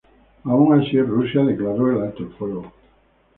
[0.45, 2.79] Aun así, Rusia declaró el alto el fuego continuaría.